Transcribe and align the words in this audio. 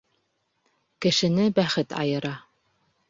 Кешене 1.05 1.45
бәхет 1.59 1.95
айыра. 2.01 2.33